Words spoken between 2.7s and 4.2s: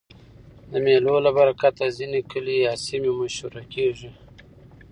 سیمې مشهوره کېږي.